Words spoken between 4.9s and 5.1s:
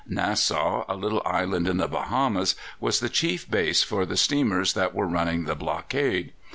were